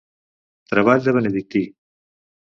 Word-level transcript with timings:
Treball 0.71 1.03
de 1.09 1.13
benedictí. 1.19 1.63